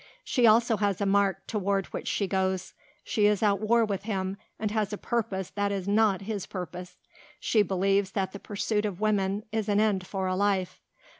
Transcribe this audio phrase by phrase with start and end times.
[0.23, 2.73] She also has a mark toward which she goes.
[3.03, 6.97] She is at war with him and has a purpose that is not his purpose.
[7.39, 10.81] She believes that the pursuit of women is an end for a life.